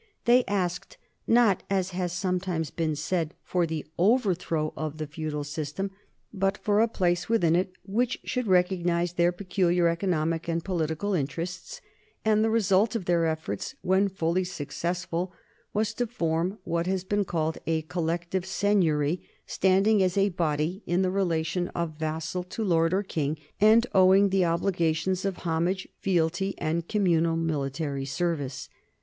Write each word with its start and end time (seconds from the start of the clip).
They 0.25 0.43
asked, 0.45 0.97
not, 1.27 1.61
as 1.69 1.91
has 1.91 2.11
sometimes 2.11 2.71
been 2.71 2.95
said, 2.95 3.35
for 3.43 3.67
the 3.67 3.85
overthrow 3.99 4.73
of 4.75 4.97
the 4.97 5.05
feudal 5.05 5.43
system, 5.43 5.91
but 6.33 6.57
for 6.57 6.81
a 6.81 6.87
place 6.87 7.29
within 7.29 7.55
it 7.55 7.73
which 7.85 8.19
should 8.23 8.47
recognize 8.47 9.13
their 9.13 9.31
peculiar 9.31 9.87
economic 9.87 10.47
and 10.47 10.65
political 10.65 11.13
interests; 11.13 11.81
and 12.25 12.43
the 12.43 12.49
result 12.49 12.95
of 12.95 13.05
their 13.05 13.27
efforts, 13.27 13.75
when 13.83 14.09
fully 14.09 14.43
successful, 14.43 15.33
was 15.71 15.93
to 15.93 16.07
form 16.07 16.57
what 16.63 16.87
has 16.87 17.03
been 17.03 17.23
called 17.23 17.59
a 17.67 17.83
col 17.83 18.05
lective 18.05 18.43
seigniory, 18.43 19.21
standing 19.45 20.01
as 20.01 20.17
a 20.17 20.29
body 20.29 20.81
in 20.87 21.03
the 21.03 21.11
relation 21.11 21.67
of 21.75 21.99
vassal 21.99 22.41
to 22.41 22.63
lord 22.63 22.91
or 22.91 23.03
king, 23.03 23.37
and 23.59 23.85
owing 23.93 24.29
the 24.29 24.43
obligations 24.43 25.25
of 25.25 25.37
hom 25.45 25.67
age, 25.67 25.87
fealty, 25.99 26.55
and 26.57 26.87
communal 26.87 27.35
military 27.37 28.03
service. 28.05 28.67